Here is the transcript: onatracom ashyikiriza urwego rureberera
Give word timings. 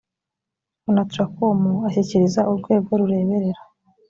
onatracom 0.89 1.59
ashyikiriza 1.87 2.41
urwego 2.51 2.89
rureberera 2.99 3.61